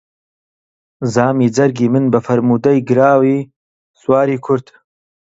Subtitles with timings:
[1.13, 3.37] زامی جەرگی من بە فەرموودەی گراوی
[3.99, 4.65] سواری کورد